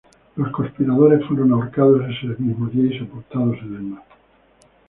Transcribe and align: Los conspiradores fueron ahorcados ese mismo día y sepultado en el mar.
Los 0.35 0.49
conspiradores 0.51 1.23
fueron 1.27 1.53
ahorcados 1.53 2.01
ese 2.09 2.25
mismo 2.41 2.65
día 2.71 2.91
y 2.91 2.97
sepultado 2.97 3.53
en 3.53 3.75
el 3.75 3.83
mar. 3.83 4.03